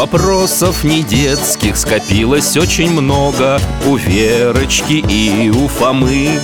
Вопросов 0.00 0.82
не 0.82 1.02
детских 1.02 1.76
скопилось 1.76 2.56
очень 2.56 2.90
много 2.90 3.60
У 3.86 3.96
Верочки 3.96 4.94
и 4.94 5.50
у 5.50 5.68
Фомы. 5.68 6.40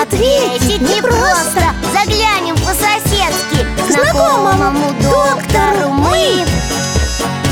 Ответить 0.00 0.80
непросто 0.80 1.74
Заглянем 1.92 2.54
по-соседски 2.54 3.66
К 3.86 3.92
знакомому 3.92 4.94
доктору 5.02 5.90
мы. 5.90 6.42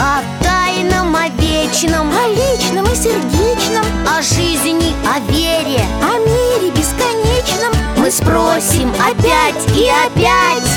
О 0.01 0.23
тайном, 0.43 1.15
о 1.15 1.29
вечном 1.29 2.11
О 2.11 2.27
личном 2.29 2.87
и 2.87 2.97
сердечном. 2.97 3.85
О 4.09 4.23
жизни, 4.23 4.95
о 5.07 5.21
вере 5.31 5.85
О 6.01 6.19
мире 6.21 6.71
бесконечном. 6.71 7.75
Мы 7.99 8.11
спросим 8.11 8.91
опять 8.99 9.77
и 9.77 9.91
опять 10.07 10.74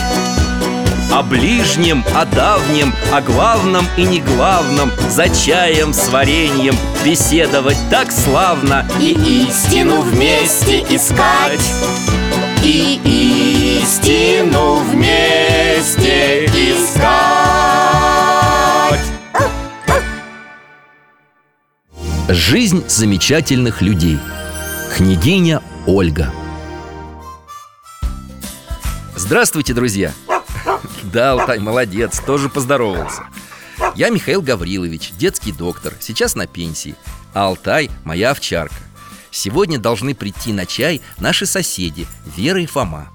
О 1.17 1.23
ближнем, 1.23 2.03
о 2.13 2.25
давнем, 2.25 2.93
о 3.11 3.21
главном 3.21 3.87
и 3.97 4.03
не 4.03 4.21
главном 4.21 4.91
За 5.09 5.27
чаем 5.29 5.91
с 5.91 6.09
вареньем 6.09 6.75
беседовать 7.03 7.79
так 7.89 8.11
славно 8.11 8.87
И 9.01 9.13
истину 9.47 10.01
вместе 10.01 10.81
искать. 10.81 11.73
И 12.63 13.79
истину 13.81 14.75
вместе 14.75 16.45
искать. 16.45 17.17
Жизнь 22.29 22.83
замечательных 22.87 23.81
людей. 23.81 24.19
Княгиня 24.95 25.63
Ольга. 25.87 26.31
Здравствуйте, 29.15 29.73
друзья! 29.73 30.13
Да, 31.11 31.31
Алтай, 31.31 31.59
молодец, 31.59 32.19
тоже 32.19 32.49
поздоровался. 32.49 33.23
Я 33.95 34.09
Михаил 34.09 34.41
Гаврилович, 34.41 35.13
детский 35.13 35.51
доктор, 35.51 35.93
сейчас 35.99 36.35
на 36.35 36.47
пенсии 36.47 36.95
А 37.33 37.45
Алтай– 37.45 37.89
моя 38.03 38.31
овчарка. 38.31 38.75
Сегодня 39.31 39.77
должны 39.77 40.15
прийти 40.15 40.51
на 40.51 40.65
чай 40.65 41.01
наши 41.19 41.45
соседи 41.45 42.07
Вера 42.25 42.61
и 42.61 42.65
Фома. 42.65 43.09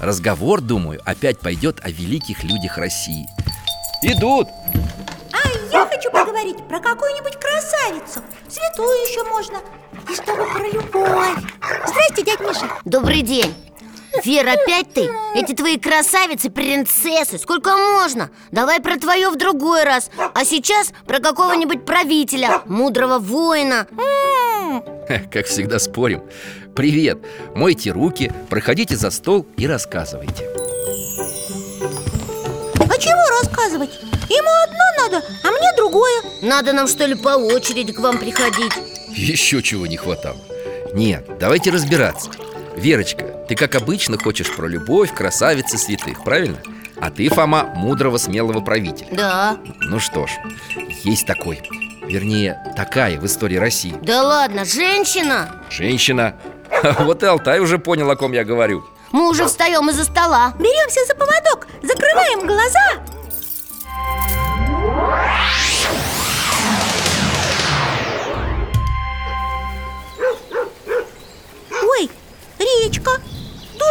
Разговор, 0.00 0.60
думаю, 0.60 1.00
опять 1.04 1.40
пойдет 1.40 1.80
о 1.82 1.90
великих 1.90 2.44
людях 2.44 2.78
России. 2.78 3.26
Идут! 4.02 4.48
А 5.32 5.72
я 5.72 5.86
хочу 5.86 6.10
поговорить 6.10 6.58
про 6.68 6.78
какую-нибудь 6.80 7.36
красавицу. 7.40 8.20
Святую 8.48 8.96
еще 9.08 9.24
можно. 9.24 9.58
И 10.10 10.14
чтобы 10.14 10.46
про 10.52 10.68
любовь. 10.68 11.44
Здрасте, 11.86 12.22
дядь 12.22 12.40
Миша. 12.40 12.68
Добрый 12.84 13.22
день 13.22 13.54
Вера, 14.22 14.52
опять 14.52 14.92
ты? 14.92 15.10
Эти 15.34 15.54
твои 15.54 15.78
красавицы, 15.78 16.50
принцессы, 16.50 17.38
сколько 17.38 17.76
можно? 17.76 18.30
Давай 18.50 18.80
про 18.80 18.96
твое 18.96 19.30
в 19.30 19.36
другой 19.36 19.84
раз. 19.84 20.10
А 20.34 20.44
сейчас 20.44 20.92
про 21.06 21.18
какого-нибудь 21.18 21.84
правителя, 21.84 22.62
мудрого 22.66 23.18
воина. 23.18 23.86
Как 25.32 25.46
всегда 25.46 25.78
спорим. 25.78 26.22
Привет, 26.76 27.18
мойте 27.54 27.90
руки, 27.90 28.32
проходите 28.50 28.96
за 28.96 29.10
стол 29.10 29.46
и 29.56 29.66
рассказывайте. 29.66 30.48
А 32.76 32.98
чего 32.98 33.40
рассказывать? 33.40 33.90
Ему 34.28 34.50
одно 34.64 34.84
надо, 34.98 35.26
а 35.42 35.50
мне 35.50 35.72
другое. 35.76 36.22
Надо 36.42 36.72
нам, 36.72 36.86
что 36.88 37.06
ли, 37.06 37.14
по 37.14 37.30
очереди 37.30 37.92
к 37.92 37.98
вам 37.98 38.18
приходить? 38.18 38.72
Еще 39.10 39.62
чего 39.62 39.86
не 39.86 39.96
хватало. 39.96 40.38
Нет, 40.94 41.26
давайте 41.38 41.70
разбираться. 41.70 42.30
Верочка, 42.76 43.33
ты 43.48 43.56
как 43.56 43.74
обычно 43.74 44.18
хочешь 44.18 44.54
про 44.54 44.66
любовь, 44.66 45.12
красавицы, 45.14 45.78
святых, 45.78 46.24
правильно? 46.24 46.58
А 47.00 47.10
ты, 47.10 47.28
Фома, 47.28 47.72
мудрого, 47.74 48.18
смелого 48.18 48.60
правителя. 48.60 49.08
Да, 49.12 49.56
Ну 49.80 49.98
что 49.98 50.26
ж, 50.26 50.30
есть 51.02 51.26
такой. 51.26 51.60
Вернее, 52.02 52.62
такая 52.76 53.18
в 53.18 53.26
истории 53.26 53.56
России. 53.56 53.96
Да 54.02 54.22
ладно, 54.22 54.64
женщина! 54.64 55.62
Женщина. 55.70 56.34
Вот 57.00 57.22
и 57.22 57.26
Алтай 57.26 57.60
уже 57.60 57.78
понял, 57.78 58.10
о 58.10 58.16
ком 58.16 58.32
я 58.32 58.44
говорю. 58.44 58.84
Мы 59.12 59.28
уже 59.28 59.46
встаем 59.46 59.88
из-за 59.90 60.04
стола. 60.04 60.52
Беремся 60.58 61.04
за 61.06 61.14
поводок, 61.14 61.68
закрываем 61.82 62.46
глаза 62.46 63.13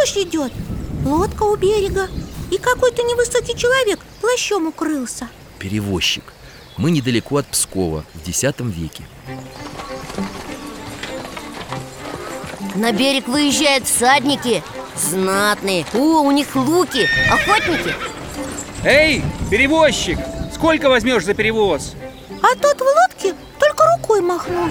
дождь 0.04 0.18
идет 0.18 0.52
Лодка 1.04 1.44
у 1.44 1.56
берега 1.56 2.08
И 2.50 2.58
какой-то 2.58 3.02
невысокий 3.02 3.56
человек 3.56 4.00
плащом 4.20 4.66
укрылся. 4.66 5.28
Перевозчик. 5.58 6.24
Мы 6.76 6.90
недалеко 6.90 7.38
от 7.38 7.46
Пскова, 7.46 8.04
в 8.12 8.28
X 8.28 8.42
веке. 8.60 9.04
На 12.74 12.92
берег 12.92 13.28
выезжают 13.28 13.86
всадники 13.86 14.62
Знатные. 14.96 15.86
О, 15.94 16.22
у 16.22 16.30
них 16.30 16.54
луки, 16.54 17.08
охотники. 17.30 17.94
Эй, 18.84 19.22
перевозчик! 19.50 20.18
Сколько 20.54 20.88
возьмешь 20.88 21.24
за 21.24 21.34
перевоз? 21.34 21.94
А 22.42 22.54
тот 22.54 22.78
в 22.78 22.84
лодке 22.84 23.34
только 23.58 23.84
рукой 23.96 24.20
махнул. 24.20 24.68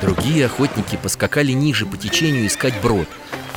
Другие 0.00 0.46
охотники 0.46 0.96
поскакали 0.96 1.52
ниже 1.52 1.84
по 1.84 1.98
течению 1.98 2.46
искать 2.46 2.80
брод 2.80 3.08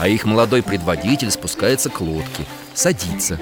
А 0.03 0.07
их 0.09 0.25
молодой 0.25 0.61
предводитель 0.61 1.31
спускается 1.31 1.89
к 1.89 2.01
лодке 2.01 2.43
Садится. 2.73 3.39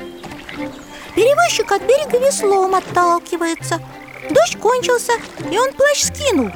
Перевозчик 1.15 1.71
от 1.71 1.81
берега 1.81 2.23
веслом 2.23 2.75
отталкивается. 2.75 3.81
Дождь 4.29 4.59
кончился, 4.59 5.13
и 5.51 5.57
он 5.57 5.73
плащ 5.73 6.03
скинул. 6.03 6.51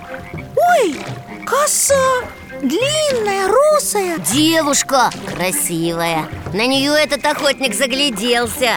Ой, 0.78 0.96
коса! 1.44 2.22
Длинная, 2.62 3.48
русая! 3.48 4.20
Девушка 4.32 5.10
красивая. 5.26 6.28
На 6.54 6.68
нее 6.68 6.92
этот 6.92 7.26
охотник 7.26 7.74
загляделся. 7.74 8.74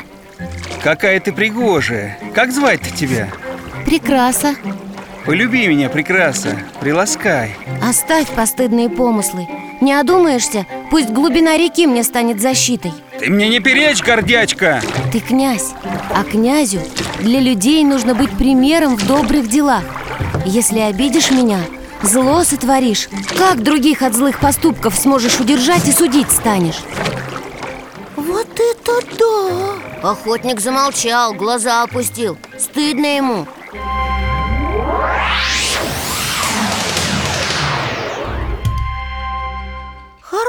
Какая 0.83 1.21
ты 1.21 1.34
пригожая. 1.34 2.19
Как 2.34 2.53
звать-то 2.53 2.89
тебя? 2.97 3.28
Прекраса. 3.84 4.55
Полюби 5.27 5.66
меня, 5.66 5.91
прекраса, 5.91 6.59
приласкай. 6.81 7.55
Оставь 7.87 8.28
постыдные 8.28 8.89
помыслы. 8.89 9.47
Не 9.83 9.93
одумаешься, 9.93 10.66
пусть 10.91 11.10
глубина 11.10 11.56
реки 11.56 11.87
мне 11.87 12.03
станет 12.03 12.41
защитой 12.41 12.93
Ты 13.19 13.31
мне 13.31 13.49
не 13.49 13.60
перечь, 13.60 14.03
гордячка! 14.03 14.81
Ты 15.12 15.21
князь, 15.21 15.72
а 16.15 16.25
князю 16.25 16.81
для 17.21 17.41
людей 17.41 17.84
нужно 17.84 18.15
быть 18.15 18.31
примером 18.31 18.97
в 18.97 19.06
добрых 19.06 19.48
делах 19.48 19.82
Если 20.44 20.78
обидишь 20.81 21.31
меня, 21.31 21.60
зло 22.03 22.44
сотворишь 22.44 23.09
Как 23.37 23.62
других 23.62 24.03
от 24.03 24.15
злых 24.15 24.41
поступков 24.41 24.94
сможешь 24.94 25.41
удержать 25.41 25.87
и 25.88 25.93
судить 25.93 26.31
станешь? 26.31 26.81
Вот 28.16 28.48
это 28.59 29.06
да! 29.19 30.10
Охотник 30.10 30.60
замолчал, 30.60 31.34
глаза 31.34 31.82
опустил 31.82 32.38
Стыдно 32.59 33.06
ему 33.06 33.47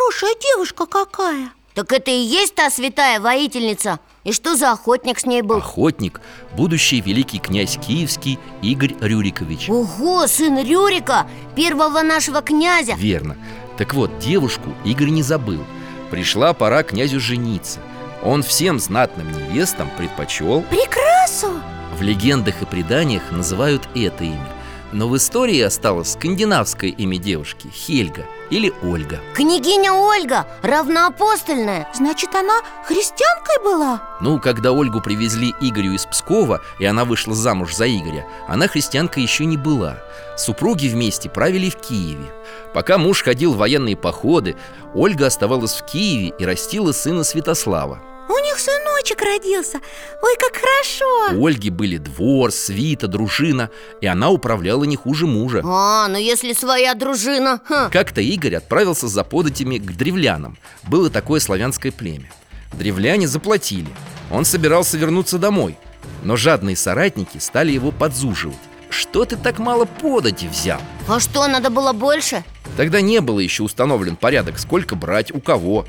Хорошая 0.09 0.34
девушка 0.42 0.88
какая. 0.88 1.52
Так 1.75 1.94
это 1.94 2.09
и 2.09 2.18
есть 2.18 2.56
та 2.56 2.72
святая 2.72 3.20
воительница? 3.20 4.00
И 4.24 4.31
что 4.31 4.56
за 4.56 4.72
охотник 4.72 5.20
с 5.20 5.25
ней 5.28 5.44
был? 5.44 5.58
Охотник– 5.58 6.20
будущий 6.58 7.00
великий 7.00 7.38
князь 7.38 7.78
Киевский 7.78 8.40
Игорь 8.64 8.96
Рюрикович. 9.02 9.69
Ого, 9.69 10.25
сын 10.25 10.58
Рюрика, 10.66 11.28
первого 11.56 12.02
нашего 12.02 12.42
князя. 12.42 12.96
Верно. 12.96 13.38
Так 13.78 13.94
вот, 13.94 14.18
девушку 14.18 14.74
Игорь 14.84 15.09
не 15.09 15.22
забыл. 15.22 15.64
Пришла 16.09 16.53
пора 16.53 16.81
князю 16.81 17.19
жениться. 17.19 17.80
Он 18.24 18.42
всем 18.42 18.80
знатным 18.80 19.31
невестам 19.31 19.92
предпочел. 19.95 20.63
Прекрасу! 20.72 21.51
В 22.00 22.01
легендах 22.01 22.63
и 22.63 22.66
преданиях 22.66 23.30
называют 23.30 23.88
это 23.94 24.24
имя 24.24 24.59
Но 24.91 25.07
в 25.07 25.15
истории 25.15 25.62
осталось 25.62 26.13
скандинавское 26.13 26.89
имя 26.89 27.18
девушки– 27.19 27.68
Хельга 27.74 28.25
или 28.50 28.74
Ольга 28.81 29.19
Княгиня 29.36 29.94
Ольга, 29.94 30.47
равноапостольная 30.63 31.88
Значит, 31.94 32.33
она 32.33 32.62
христианкой 32.86 33.63
была? 33.63 34.01
Ну, 34.21 34.39
когда 34.39 34.71
Ольгу 34.71 35.01
привезли 35.01 35.53
Игорю 35.62 35.94
из 35.94 36.06
Пскова, 36.06 36.62
и 36.80 36.86
она 36.86 37.06
вышла 37.06 37.36
замуж 37.36 37.75
за 37.75 37.88
Игоря, 37.88 38.27
она 38.47 38.68
христианка 38.68 39.19
еще 39.19 39.45
не 39.45 39.57
была. 39.57 39.97
Супруги 40.38 40.88
вместе 40.88 41.30
правили 41.30 41.69
в 41.69 41.75
Киеве. 41.75 42.31
Пока 42.74 42.97
муж 42.97 43.24
ходил 43.24 43.53
в 43.53 43.57
военные 43.57 43.95
походы, 43.95 44.56
Ольга 44.95 45.27
оставалась 45.27 45.74
в 45.74 45.86
Киеве 45.86 46.33
и 46.39 46.45
растила 46.45 46.91
сына 46.91 47.24
Святослава. 47.24 48.00
У 48.30 48.38
них 48.44 48.60
сыночек 48.60 49.22
родился 49.24 49.80
Ой, 50.22 50.36
как 50.38 50.56
хорошо 50.56 51.36
У 51.36 51.48
Ольги 51.48 51.72
были 51.72 51.98
двор, 51.98 52.52
свита, 52.52 53.08
дружина, 53.08 53.72
и 54.02 54.06
она 54.06 54.30
управляла 54.30 54.84
не 54.84 54.96
хуже 54.96 55.26
мужа. 55.26 55.62
А, 55.66 56.08
ну 56.08 56.18
если 56.18 56.54
своя 56.54 56.94
дружина 56.94 57.60
ха. 57.66 57.90
Как-то 57.90 58.22
Игорь 58.22 58.56
отправился 58.56 59.08
за 59.08 59.24
податями 59.24 59.80
к 59.80 59.98
древлянам. 59.98 60.58
Было 60.84 61.10
такое 61.10 61.40
славянское 61.40 61.92
племя. 61.92 62.31
Древляне 62.74 63.28
заплатили. 63.28 63.90
Он 64.32 64.46
собирался 64.46 64.98
вернуться 64.98 65.40
домой. 65.40 65.75
Но 66.24 66.36
жадные 66.36 66.75
соратники 66.75 67.40
стали 67.40 67.72
его 67.72 67.92
подзуживать 67.92 68.58
Что 68.90 69.25
ты 69.25 69.38
так 69.38 69.58
мало 69.60 69.86
подати 69.86 70.48
взял? 70.48 70.82
А 71.08 71.20
что, 71.20 71.48
надо 71.48 71.70
было 71.70 71.94
больше? 71.94 72.44
Тогда 72.78 73.02
не 73.02 73.22
было 73.22 73.40
еще 73.40 73.64
установлен 73.64 74.16
порядок, 74.16 74.60
сколько 74.60 74.96
брать, 74.96 75.34
у 75.34 75.40
кого 75.40 75.86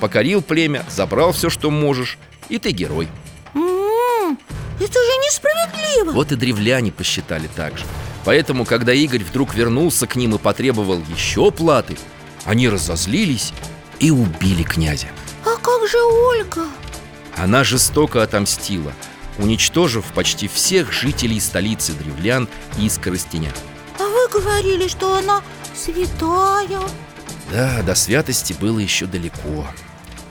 Покорил 0.00 0.42
племя, 0.42 0.84
забрал 0.90 1.32
все, 1.32 1.50
что 1.50 1.70
можешь, 1.70 2.18
и 2.48 2.58
ты 2.58 2.70
герой. 2.70 3.08
М, 3.54 4.38
Это 4.78 4.92
же 4.92 5.10
несправедливо. 5.26 6.12
Вот 6.12 6.32
и 6.32 6.36
древляне 6.36 6.92
посчитали 6.92 7.48
так 7.54 7.78
же. 7.78 7.84
Поэтому, 8.24 8.64
когда 8.64 8.92
Игорь 8.92 9.22
вдруг 9.24 9.54
вернулся 9.54 10.06
к 10.06 10.16
ним 10.16 10.34
и 10.34 10.38
потребовал 10.38 11.00
еще 11.14 11.50
платы 11.52 11.96
Они 12.44 12.68
разозлились 12.68 13.52
и 14.00 14.10
убили 14.10 14.62
князя. 14.64 15.06
А 15.44 15.56
как 15.56 15.88
же 15.88 15.96
Ольга? 16.02 16.66
Она 17.36 17.64
жестоко 17.64 18.22
отомстила, 18.22 18.92
уничтожив 19.38 20.04
почти 20.14 20.48
всех 20.48 20.92
жителей 20.92 21.40
столицы 21.40 21.92
древлян 21.92 22.48
и 22.78 22.88
Скоростеня 22.88 23.52
А 23.98 24.02
вы 24.02 24.28
говорили, 24.40 24.88
что 24.88 25.14
она 25.16 25.42
святая 25.74 26.80
Да, 27.52 27.82
до 27.82 27.94
святости 27.94 28.54
было 28.60 28.78
еще 28.78 29.06
далеко. 29.06 29.66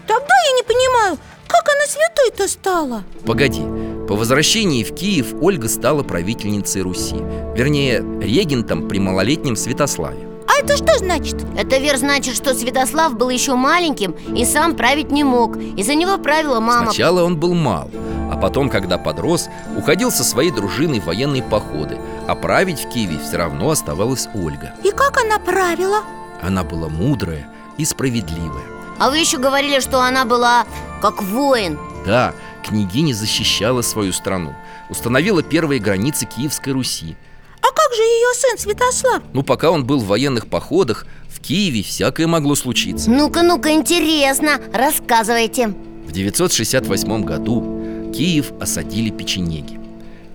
Тогда 0.07 0.33
я 0.49 0.55
не 0.55 0.63
понимаю, 0.63 1.17
как 1.47 1.63
она 1.69 1.85
святой-то 1.87 2.47
стала? 2.47 3.03
Погоди, 3.25 3.61
по 4.07 4.15
возвращении 4.15 4.83
в 4.83 4.93
Киев 4.93 5.33
Ольга 5.41 5.69
стала 5.69 6.03
правительницей 6.03 6.81
Руси 6.81 7.15
Вернее, 7.55 7.99
регентом 8.21 8.87
при 8.87 8.99
малолетнем 8.99 9.55
Святославе. 9.55 10.27
А 10.47 10.61
это 10.61 10.77
что 10.77 10.97
значит? 10.97 11.35
Это 11.57 11.77
вер 11.77 11.97
значит, 11.97 12.35
что 12.35 12.53
Святослав 12.53 13.15
был 13.15 13.29
еще 13.29 13.55
маленьким 13.55 14.11
и 14.11 14.45
сам 14.45 14.75
править 14.75 15.09
не 15.11 15.23
мог. 15.23 15.57
И 15.57 15.83
за 15.83 15.95
него 15.95 16.17
правила 16.17 16.59
мама. 16.59 16.91
Сначала 16.91 17.23
он 17.23 17.37
был 17.37 17.53
мал, 17.53 17.89
а 18.31 18.37
потом, 18.37 18.69
когда 18.69 18.97
подрос, 18.97 19.47
уходил 19.77 20.11
со 20.11 20.23
своей 20.23 20.51
дружиной 20.51 20.99
в 20.99 21.05
военные 21.05 21.43
походы. 21.43 21.97
А 22.27 22.35
править 22.35 22.79
в 22.79 22.89
Киеве 22.89 23.19
все 23.19 23.37
равно 23.37 23.69
оставалась 23.71 24.27
Ольга. 24.33 24.73
И 24.83 24.91
как 24.91 25.17
она 25.23 25.39
правила? 25.39 26.01
Она 26.41 26.63
была 26.63 26.89
мудрая 26.89 27.47
и 27.77 27.85
справедливая. 27.85 28.63
А 28.99 29.09
вы 29.09 29.19
еще 29.19 29.37
говорили, 29.37 29.79
что 29.79 30.01
она 30.01 30.25
была 30.25 30.65
как 31.01 31.21
воин. 31.21 31.77
Да, 32.05 32.33
княгиня 32.63 33.13
защищала 33.13 33.81
свою 33.81 34.13
страну 34.13 34.55
Установила 34.89 35.41
первые 35.41 35.79
границы 35.79 36.25
Киевской 36.25 36.69
Руси. 36.69 37.15
А 37.61 37.67
как 37.67 37.93
же 37.93 38.01
ее 38.01 38.33
сын 38.35 38.57
Святослав? 38.57 39.23
Ну, 39.33 39.41
пока 39.41 39.71
он 39.71 39.85
был 39.85 39.99
в 39.99 40.05
военных 40.05 40.47
походах, 40.47 41.07
в 41.27 41.39
Киеве 41.39 41.81
всякое 41.81 42.27
могло 42.27 42.53
случиться. 42.55 43.09
Ну-ка, 43.09 43.41
ну-ка, 43.41 43.71
интересно, 43.71 44.59
рассказывайте. 44.71 45.73
В 46.05 46.11
968 46.11 47.23
году 47.23 48.11
Киев 48.13 48.51
осадили 48.61 49.09
печенеги 49.09 49.84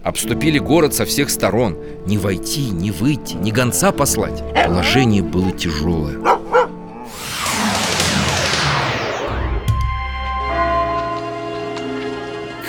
Обступили 0.03 0.59
город 0.59 0.95
со 0.95 1.05
всех 1.05 1.29
сторон. 1.29 1.77
Не 2.07 2.17
войти, 2.17 2.71
не 2.71 2.91
выйти, 2.91 3.35
ни 3.35 3.51
гонца 3.51 3.93
послать. 3.93 4.43
Положение 4.55 5.23
было 5.23 5.53
тяжелое. 5.53 6.17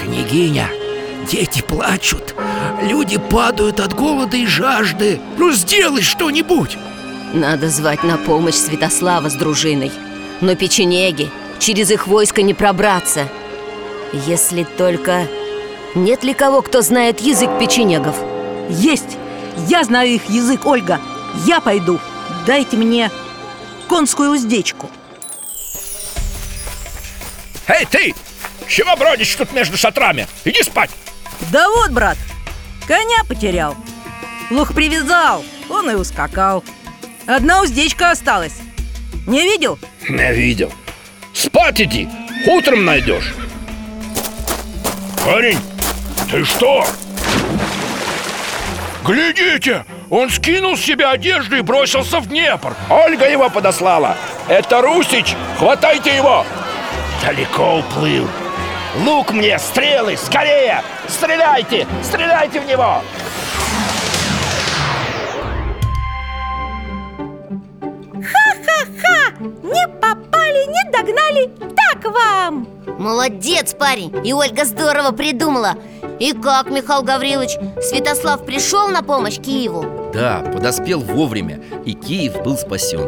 Княгиня, 0.01 0.67
дети 1.31 1.61
плачут. 1.61 2.35
Люди 2.81 3.17
падают 3.17 3.79
от 3.79 3.93
голода 3.93 4.35
и 4.35 4.45
жажды. 4.45 5.21
Ну 5.37 5.53
сделай 5.53 6.01
что-нибудь. 6.01 6.77
Надо 7.33 7.69
звать 7.69 8.03
на 8.03 8.17
помощь 8.17 8.55
Святослава 8.55 9.29
с 9.29 9.35
дружиной. 9.35 9.91
Но 10.41 10.55
печенеги, 10.55 11.29
через 11.59 11.91
их 11.91 12.07
войско 12.07 12.41
не 12.41 12.53
пробраться. 12.53 13.29
Если 14.27 14.65
только... 14.77 15.27
Нет 15.95 16.23
ли 16.23 16.33
кого, 16.33 16.61
кто 16.61 16.81
знает 16.81 17.19
язык 17.19 17.49
печенегов? 17.59 18.15
Есть! 18.69 19.17
Я 19.67 19.83
знаю 19.83 20.09
их 20.09 20.29
язык, 20.29 20.65
Ольга 20.65 21.01
Я 21.45 21.59
пойду 21.59 21.99
Дайте 22.47 22.77
мне 22.77 23.11
конскую 23.89 24.31
уздечку 24.31 24.89
Эй, 27.67 27.85
ты! 27.89 28.15
Чего 28.67 28.95
бродишь 28.95 29.35
тут 29.35 29.51
между 29.51 29.75
шатрами? 29.77 30.27
Иди 30.45 30.63
спать! 30.63 30.89
Да 31.51 31.67
вот, 31.69 31.91
брат, 31.91 32.17
коня 32.87 33.23
потерял 33.27 33.75
Лух 34.49 34.73
привязал, 34.73 35.43
он 35.69 35.91
и 35.91 35.95
ускакал 35.95 36.63
Одна 37.27 37.61
уздечка 37.61 38.11
осталась 38.11 38.55
Не 39.27 39.43
видел? 39.43 39.77
Не 40.07 40.31
видел 40.31 40.71
Спать 41.33 41.81
иди, 41.81 42.07
утром 42.47 42.85
найдешь 42.85 43.33
Парень, 45.25 45.59
ты 46.31 46.45
что? 46.45 46.85
Глядите, 49.03 49.85
он 50.09 50.29
скинул 50.29 50.77
с 50.77 50.81
себя 50.81 51.11
одежду 51.11 51.57
и 51.57 51.61
бросился 51.61 52.19
в 52.19 52.27
Днепр 52.27 52.75
Ольга 52.89 53.29
его 53.29 53.49
подослала 53.49 54.15
Это 54.47 54.81
Русич, 54.81 55.35
хватайте 55.57 56.15
его 56.15 56.45
Далеко 57.21 57.79
уплыл 57.79 58.27
Лук 59.03 59.31
мне, 59.31 59.57
стрелы, 59.57 60.17
скорее! 60.17 60.81
Стреляйте! 61.07 61.87
Стреляйте 62.03 62.59
в 62.59 62.65
него! 62.65 63.01
Не 69.63 69.87
попали, 69.99 70.67
не 70.67 70.91
догнали 70.91 71.49
Так 71.75 72.03
вам! 72.11 72.70
Молодец, 72.85 73.73
парень! 73.73 74.13
И 74.25 74.33
Ольга 74.33 74.65
здорово 74.65 75.11
придумала! 75.11 75.75
И 76.19 76.33
как, 76.33 76.69
Михаил 76.69 77.03
Гаврилович, 77.03 77.57
Святослав 77.81 78.45
пришел 78.45 78.87
на 78.87 79.03
помощь 79.03 79.37
Киеву? 79.37 80.11
Да, 80.13 80.39
подоспел 80.53 80.99
вовремя, 80.99 81.61
и 81.85 81.93
Киев 81.93 82.41
был 82.43 82.57
спасен. 82.57 83.01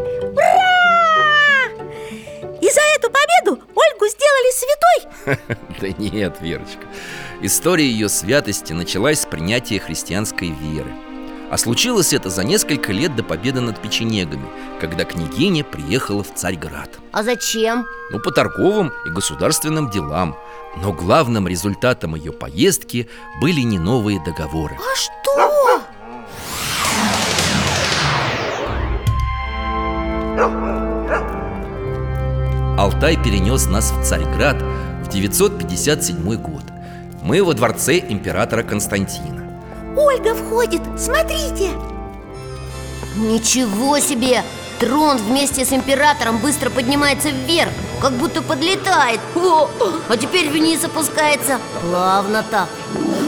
И 2.61 2.69
за 2.69 2.81
эту 2.95 3.09
победу 3.11 3.61
Ольгу 3.75 4.07
сделали 4.07 4.51
святой! 4.53 5.37
Да 5.81 5.87
нет, 5.97 6.37
Верочка. 6.39 6.85
История 7.41 7.85
ее 7.85 8.09
святости 8.09 8.73
началась 8.73 9.21
с 9.21 9.25
принятия 9.25 9.79
христианской 9.79 10.49
веры 10.49 10.93
А 11.53 11.57
случилось 11.59 12.13
это 12.13 12.31
за 12.31 12.43
несколько 12.43 12.91
лет 12.91 13.15
до 13.15 13.21
победы 13.21 13.61
над 13.61 13.79
печенегами 13.79 14.47
Когда 14.81 15.05
княгиня 15.05 15.63
приехала 15.63 16.23
в 16.23 16.33
Царьград. 16.33 16.97
А 17.11 17.21
зачем? 17.21 17.85
Ну, 18.09 18.19
по 18.19 18.31
торговым 18.31 18.91
и 19.05 19.11
государственным 19.11 19.91
делам. 19.91 20.35
Но 20.77 20.91
главным 20.93 21.47
результатом 21.47 22.15
ее 22.15 22.31
поездки 22.31 23.07
были 23.39 23.61
не 23.61 23.77
новые 23.77 24.19
договоры. 24.25 24.79
А 24.79 24.95
что? 24.95 25.83
Алтай 32.79 33.15
перенес 33.23 33.67
нас 33.67 33.91
в 33.91 34.03
Царьград 34.03 34.59
в 35.03 35.09
957 35.09 36.35
год. 36.37 36.63
Мы 37.21 37.43
во 37.43 37.53
дворце 37.53 37.99
императора 37.99 38.63
Константина 38.63 39.42
Ольга 39.95 40.33
входит, 40.33 40.81
смотрите 40.97 41.69
Ничего 43.15 43.99
себе! 43.99 44.43
Трон 44.79 45.17
вместе 45.17 45.65
с 45.65 45.71
императором 45.71 46.39
быстро 46.39 46.69
поднимается 46.69 47.29
вверх, 47.29 47.69
как 48.01 48.11
будто 48.13 48.41
подлетает 48.41 49.19
О, 49.35 49.69
А 50.09 50.17
теперь 50.17 50.49
вниз 50.49 50.83
опускается 50.83 51.59
Плавно 51.81 52.43
так 52.49 52.67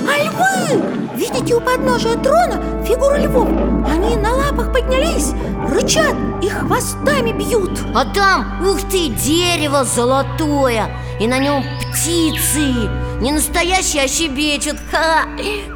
А 0.10 0.24
львы! 0.24 0.84
Видите 1.16 1.56
у 1.56 1.62
подножия 1.62 2.16
трона 2.16 2.84
фигуры 2.84 3.20
львов? 3.20 3.48
Они 3.88 4.16
на 4.18 4.34
лапах 4.36 4.74
поднялись, 4.74 5.34
рычат 5.70 6.16
и 6.42 6.50
хвостами 6.50 7.32
бьют 7.32 7.80
А 7.94 8.06
там, 8.06 8.68
ух 8.68 8.82
ты, 8.90 9.10
дерево 9.10 9.84
золотое 9.86 10.90
И 11.20 11.28
на 11.28 11.38
нем 11.38 11.64
птицы 11.92 12.90
Не 13.22 13.32
настоящие, 13.32 14.04
а 14.04 14.08
щебечут. 14.08 14.78
Ха! 14.92 15.26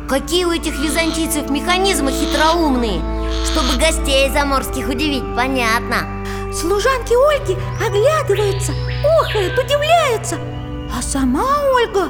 Какие 0.07 0.45
у 0.45 0.51
этих 0.51 0.77
византийцев 0.79 1.49
механизмы 1.49 2.11
хитроумные 2.11 3.01
Чтобы 3.45 3.79
гостей 3.79 4.29
заморских 4.29 4.89
удивить, 4.89 5.23
понятно? 5.35 5.97
Служанки 6.53 7.13
Ольги 7.13 7.55
оглядываются, 7.79 8.73
охают, 9.21 9.57
удивляются 9.57 10.37
А 10.95 11.01
сама 11.01 11.45
Ольга 11.75 12.09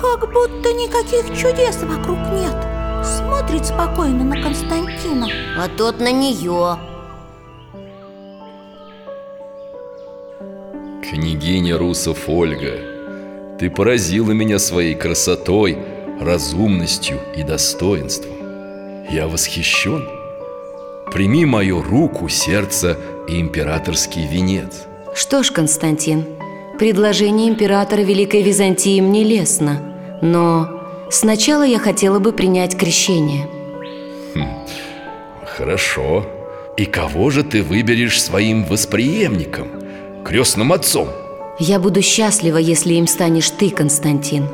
как 0.00 0.32
будто 0.32 0.72
никаких 0.72 1.26
чудес 1.38 1.82
вокруг 1.82 2.18
нет. 2.32 2.56
Смотрит 3.04 3.66
спокойно 3.66 4.24
на 4.24 4.42
Константина. 4.42 5.28
А 5.58 5.68
тот 5.68 6.00
на 6.00 6.10
нее 6.10 6.78
Княгиня 11.02 11.76
Русов 11.76 12.28
Ольга, 12.28 12.89
ты 13.60 13.68
поразила 13.68 14.32
меня 14.32 14.58
своей 14.58 14.94
красотой, 14.94 15.76
разумностью 16.18 17.20
и 17.36 17.42
достоинством. 17.42 18.32
Я 19.10 19.28
восхищен. 19.28 20.08
Прими 21.12 21.44
мою 21.44 21.82
руку, 21.82 22.30
сердце 22.30 22.96
и 23.28 23.38
императорский 23.38 24.26
венец. 24.26 24.86
Что 25.14 25.42
ж, 25.42 25.50
Константин, 25.50 26.24
предложение 26.78 27.50
императора 27.50 28.00
Великой 28.00 28.42
Византии 28.42 28.98
мне 29.02 29.24
лестно 29.24 29.82
Но 30.22 30.80
Сначала 31.10 31.62
я 31.62 31.78
хотела 31.78 32.18
бы 32.18 32.32
принять 32.32 32.78
крещение 32.78 33.46
Хорошо. 35.44 36.24
И 36.78 36.86
кого 36.86 37.28
же 37.28 37.42
ты 37.42 37.62
выберешь 37.62 38.22
своим 38.22 38.64
восприемником? 38.64 39.68
Крестным 40.24 40.72
отцом? 40.72 41.10
Я 41.62 41.78
буду 41.78 42.00
счастлива, 42.00 42.56
если 42.56 42.94
им 42.94 43.06
станешь 43.06 43.50
ты, 43.50 43.68
Константин. 43.68 44.44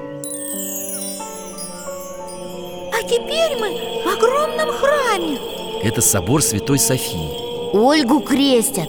А 2.92 3.02
теперь 3.04 3.56
мы 3.60 4.02
в 4.02 4.08
огромном 4.08 4.72
храме. 4.72 5.38
Это 5.84 6.00
собор 6.00 6.42
Святой 6.42 6.80
Софии. 6.80 7.30
Ольгу 7.72 8.18
крестят. 8.18 8.88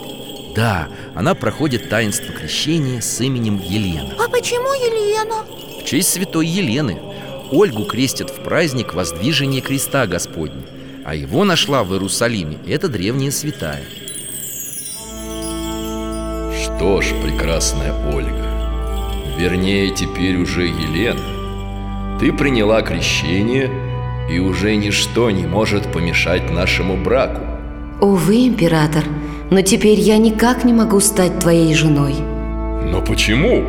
Да, 0.55 0.87
она 1.13 1.35
проходит 1.35 1.89
таинство 1.89 2.33
крещения 2.33 3.01
с 3.01 3.21
именем 3.21 3.61
Елена. 3.63 4.15
А 4.17 4.27
почему 4.27 4.73
Елена? 4.73 5.45
В 5.79 5.85
честь 5.85 6.09
святой 6.09 6.47
Елены. 6.47 6.99
Ольгу 7.51 7.85
крестят 7.85 8.31
в 8.31 8.41
праздник 8.41 8.95
воздвижения 8.95 9.61
креста 9.61 10.07
Господня. 10.07 10.63
А 11.05 11.13
его 11.13 11.43
нашла 11.43 11.83
в 11.83 11.93
Иерусалиме 11.93 12.57
эта 12.67 12.87
древняя 12.87 13.29
святая 13.29 13.83
Что 16.67 17.01
ж, 17.01 17.13
прекрасная 17.23 17.93
Ольга 18.13 18.45
Вернее, 19.37 19.89
теперь 19.91 20.35
уже 20.35 20.65
Елена. 20.65 22.17
Ты 22.19 22.33
приняла 22.33 22.81
крещение 22.81 23.71
И 24.29 24.39
уже 24.39 24.75
ничто 24.75 25.31
не 25.31 25.47
может 25.47 25.89
помешать 25.93 26.51
нашему 26.51 26.97
браку. 26.97 27.41
Увы, 28.01 28.47
император, 28.47 29.03
но 29.49 29.61
теперь 29.61 29.99
я 29.99 30.17
никак 30.17 30.65
не 30.65 30.73
могу 30.73 30.99
стать 30.99 31.39
твоей 31.39 31.73
женой. 31.73 32.15
Но 32.83 33.01
почему? 33.01 33.63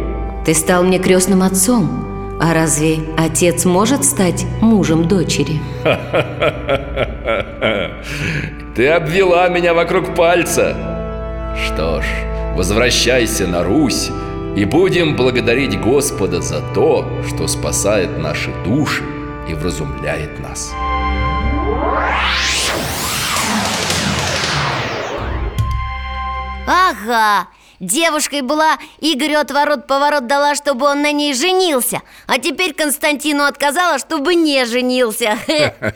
Ты 0.44 0.54
стал 0.54 0.82
мне 0.82 0.98
крестным 0.98 1.42
отцом. 1.42 2.36
А 2.40 2.52
разве 2.52 2.98
отец 3.16 3.64
может 3.64 4.04
стать 4.04 4.44
мужем 4.60 5.06
дочери? 5.06 5.60
Ты 8.74 8.88
обвела 8.88 9.48
меня 9.48 9.72
вокруг 9.72 10.14
пальца. 10.14 10.76
Что 11.66 12.02
ж, 12.02 12.04
возвращайся 12.58 13.46
на 13.46 13.62
Русь 13.62 14.10
И 14.56 14.64
будем 14.64 15.14
благодарить 15.14 15.80
Господа 15.80 16.42
за 16.42 16.60
то, 16.74 17.08
что 17.28 17.46
спасает 17.46 18.18
наши 18.18 18.52
души 18.64 19.04
и 19.48 19.54
вразумляет 19.54 20.40
нас 20.40 20.72
Ага, 26.66 27.46
девушкой 27.78 28.42
была, 28.42 28.76
Игорю 29.00 29.38
отворот-поворот 29.38 30.26
дала, 30.26 30.56
чтобы 30.56 30.86
он 30.86 31.00
на 31.02 31.12
ней 31.12 31.34
женился 31.34 32.02
А 32.26 32.40
теперь 32.40 32.74
Константину 32.74 33.44
отказала, 33.44 33.98
чтобы 33.98 34.34
не 34.34 34.64
женился. 34.64 35.38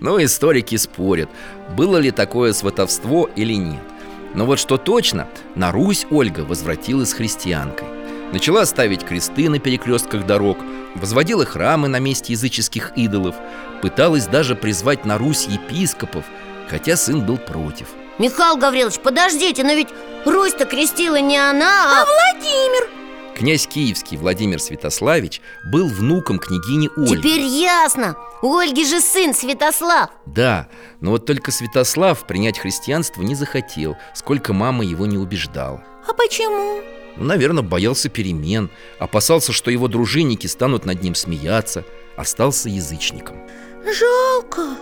Ну, 0.00 0.22
историки 0.22 0.76
спорят, 0.76 1.30
было 1.76 1.96
ли 1.96 2.12
такое 2.12 2.52
сватовство 2.52 3.28
или 3.34 3.54
нет 3.54 3.93
Но 4.34 4.46
вот 4.46 4.58
что 4.58 4.76
точно, 4.76 5.28
на 5.54 5.72
Русь 5.72 6.06
Ольга 6.10 6.40
возвратилась 6.40 7.12
христианкой. 7.12 7.88
Начала 8.32 8.66
ставить 8.66 9.04
кресты 9.04 9.48
на 9.48 9.60
перекрестках 9.60 10.26
дорог 10.26 10.58
Возводила 10.96 11.44
храмы 11.44 11.86
на 11.86 12.00
месте 12.00 12.32
языческих 12.32 12.92
идолов 12.96 13.36
Пыталась 13.80 14.26
даже 14.26 14.56
призвать 14.56 15.04
на 15.04 15.18
Русь 15.18 15.46
епископов 15.46 16.24
Хотя 16.68 16.96
сын 16.96 17.20
был 17.20 17.36
против. 17.36 17.88
Михаил 18.18 18.56
Гаврилович, 18.56 18.98
подождите, 19.00 19.62
но 19.62 19.74
ведь 19.74 19.88
Русь-то 20.24 20.64
крестила 20.64 21.20
не 21.20 21.36
она, 21.36 22.02
а... 22.02 22.04
Владимир 22.04 23.03
Князь 23.34 23.66
Киевский 23.66 24.16
Владимир 24.16 24.60
Святославич 24.60 25.40
был 25.64 25.88
внуком 25.88 26.38
княгини 26.38 26.88
Ольги. 26.96 27.16
Теперь 27.16 27.42
ясно, 27.42 28.16
у 28.42 28.56
Ольги 28.56 28.84
же 28.84 29.00
сын 29.00 29.34
Святослав! 29.34 30.10
Да, 30.26 30.68
но 31.00 31.10
вот 31.10 31.26
только 31.26 31.50
Святослав 31.50 32.26
принять 32.26 32.58
христианство 32.58 33.22
не 33.22 33.34
захотел 33.34 33.96
Сколько 34.14 34.52
мама 34.52 34.84
его 34.84 35.06
не 35.06 35.18
убеждала. 35.18 35.82
А 36.08 36.12
почему? 36.12 36.80
Ну, 37.16 37.24
наверное, 37.24 37.62
боялся 37.62 38.08
перемен 38.08 38.70
Опасался, 38.98 39.52
что 39.52 39.70
его 39.70 39.88
дружинники 39.88 40.46
станут 40.46 40.84
над 40.84 41.02
ним 41.02 41.14
смеяться 41.14 41.84
Остался 42.16 42.68
язычником. 42.68 43.36
Жалко! 43.84 44.76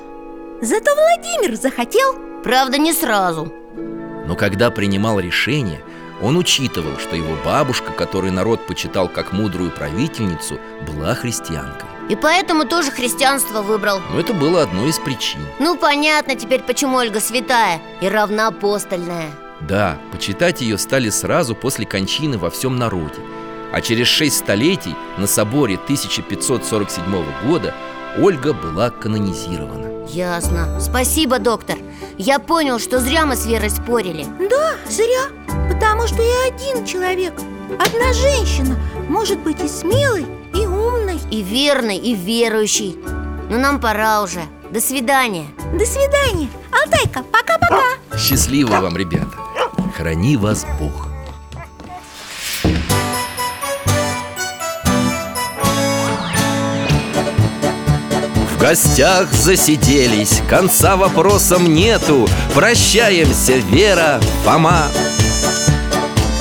Зато 0.61 0.95
Владимир 0.95 1.57
захотел 1.57 2.17
Правда, 2.45 2.77
не 2.77 2.93
сразу. 2.93 3.53
Но 4.27 4.37
когда 4.37 4.71
принимал 4.71 5.21
решение 5.21 5.83
Он 6.23 6.37
учитывал, 6.37 6.99
что 6.99 7.17
его 7.17 7.37
бабушка, 7.45 7.93
которую 7.93 8.33
народ 8.33 8.65
почитал 8.67 9.09
как 9.09 9.33
мудрую 9.33 9.73
правительницу 9.73 10.59
Была 10.87 11.15
христианкой. 11.15 11.89
И 12.09 12.17
поэтому 12.17 12.65
тоже 12.65 12.91
христианство 12.91 13.63
выбрал. 13.63 14.01
Но 14.13 14.21
это 14.21 14.33
было 14.33 14.63
одной 14.63 14.91
из 14.91 14.99
причин. 14.99 15.41
Ну, 15.59 15.77
понятно 15.77 16.35
теперь, 16.37 16.63
почему 16.63 16.97
Ольга 16.97 17.21
святая 17.21 17.81
и 18.01 18.09
равноапостольная 18.09 19.31
Да, 19.61 19.99
почитать 20.13 20.61
ее 20.61 20.79
стали 20.79 21.11
сразу 21.11 21.55
после 21.55 21.87
кончины 21.87 22.39
во 22.39 22.51
всем 22.51 22.77
народе. 22.77 23.21
А 23.73 23.81
через 23.81 24.07
шесть 24.07 24.37
столетий 24.39 24.95
на 25.17 25.27
соборе 25.27 25.77
1547 25.77 27.05
года 27.47 27.75
Ольга 28.19 28.53
была 28.53 28.91
канонизирована. 28.91 30.07
Ясно. 30.09 30.79
Спасибо, 30.81 31.39
доктор. 31.39 31.79
Я 32.19 32.39
понял, 32.39 32.79
что 32.79 33.01
зря 33.01 33.25
мы 33.25 33.37
с 33.37 33.47
Верой 33.47 33.71
спорили. 33.71 34.27
Да, 34.51 34.77
зря 34.91 35.31
Потому 35.93 36.09
что 36.09 36.23
и 36.23 36.51
один 36.51 36.87
человек 36.87 37.35
Одна 37.79 38.15
женщина 38.15 38.79
может 39.11 39.39
быть 39.41 39.63
и 39.63 39.69
смелой, 39.69 40.25
и 40.55 40.67
умной. 40.67 41.21
И 41.31 41.43
верный, 41.43 41.99
и 41.99 42.15
верующий 42.15 42.97
Но 43.51 43.59
нам 43.59 43.79
пора 43.79 44.23
уже. 44.23 44.41
До 44.71 44.81
свидания. 44.81 45.45
До 45.79 45.85
свидания. 45.85 46.49
Алтайка, 46.71 47.23
пока-пока. 47.31 47.83
Счастливо 48.17 48.81
вам, 48.81 48.97
ребята. 48.97 49.33
Храни 49.95 50.39
вас 50.39 50.65
Бог. 50.81 51.09
В 58.51 58.59
гостях 58.59 59.31
засиделись, 59.31 60.41
конца 60.49 60.97
вопросам 60.97 61.75
нету. 61.75 62.27
Прощаемся, 62.55 63.57
Вера, 63.57 64.23
Фома 64.47 64.87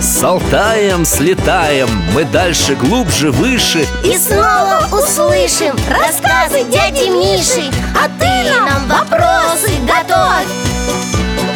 С 0.00 0.22
Алтаем 0.22 1.04
слетаем, 1.06 1.88
мы 2.14 2.24
дальше, 2.26 2.74
глубже, 2.76 3.30
выше. 3.30 3.86
И 4.04 4.16
снова 4.18 4.86
услышим 4.92 5.74
рассказы 5.88 6.64
дяди 6.70 7.08
Миши. 7.08 7.70
А 7.98 8.08
ты 8.18 8.26
нам 8.60 8.86
вопросы 8.88 9.70
готовь. 9.86 10.46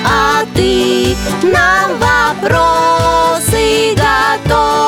А 0.06 0.44
ты 0.54 1.14
нам 1.42 1.98
вопросы 1.98 3.94
готовь. 3.94 4.80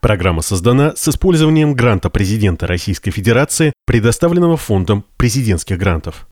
Программа 0.00 0.42
создана 0.42 0.94
с 0.94 1.08
использованием 1.08 1.74
гранта 1.74 2.08
президента 2.08 2.68
Российской 2.68 3.10
Федерации, 3.10 3.72
предоставленного 3.84 4.56
Фондом 4.56 5.04
президентских 5.16 5.76
грантов. 5.78 6.22